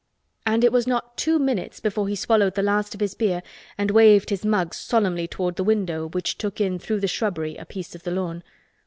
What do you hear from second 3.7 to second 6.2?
and waved his mug solemnly toward the window